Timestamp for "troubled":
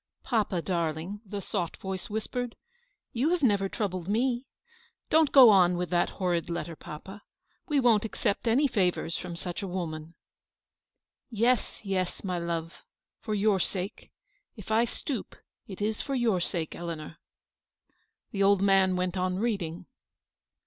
3.69-4.07